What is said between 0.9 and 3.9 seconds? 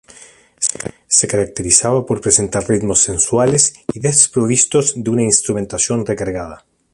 Se caracterizaba por presentar ritmos sensuales